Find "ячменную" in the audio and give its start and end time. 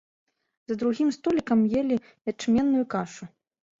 2.33-2.85